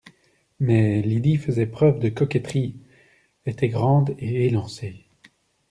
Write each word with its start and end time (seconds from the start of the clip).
Mais 0.59 0.99
Lydie 1.03 1.37
faisait 1.37 1.67
preuve 1.67 1.99
de 1.99 2.09
coquetterie, 2.09 2.75
était 3.45 3.69
grande 3.69 4.15
et 4.17 4.47
élancée 4.47 5.05